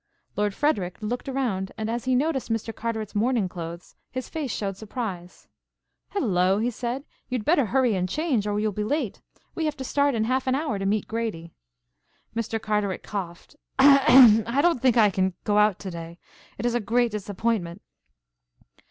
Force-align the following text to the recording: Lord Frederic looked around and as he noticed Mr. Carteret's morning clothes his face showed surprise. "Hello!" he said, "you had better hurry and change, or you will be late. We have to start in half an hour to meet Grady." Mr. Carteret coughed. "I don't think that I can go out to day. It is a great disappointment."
Lord 0.35 0.55
Frederic 0.55 0.97
looked 0.99 1.29
around 1.29 1.73
and 1.77 1.87
as 1.87 2.05
he 2.05 2.15
noticed 2.15 2.49
Mr. 2.49 2.75
Carteret's 2.75 3.13
morning 3.13 3.47
clothes 3.47 3.93
his 4.09 4.29
face 4.29 4.49
showed 4.51 4.75
surprise. 4.75 5.47
"Hello!" 6.09 6.57
he 6.57 6.71
said, 6.71 7.03
"you 7.29 7.35
had 7.37 7.45
better 7.45 7.67
hurry 7.67 7.93
and 7.93 8.09
change, 8.09 8.47
or 8.47 8.59
you 8.59 8.69
will 8.69 8.73
be 8.73 8.83
late. 8.83 9.21
We 9.53 9.65
have 9.65 9.77
to 9.77 9.83
start 9.83 10.15
in 10.15 10.23
half 10.23 10.47
an 10.47 10.55
hour 10.55 10.79
to 10.79 10.87
meet 10.87 11.07
Grady." 11.07 11.53
Mr. 12.35 12.59
Carteret 12.59 13.03
coughed. 13.03 13.55
"I 13.77 14.57
don't 14.59 14.81
think 14.81 14.95
that 14.95 15.05
I 15.05 15.11
can 15.11 15.35
go 15.43 15.59
out 15.59 15.77
to 15.81 15.91
day. 15.91 16.17
It 16.57 16.65
is 16.65 16.73
a 16.73 16.79
great 16.79 17.11
disappointment." 17.11 17.83